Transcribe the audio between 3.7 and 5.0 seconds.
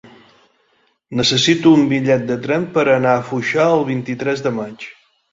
el vint-i-tres de maig.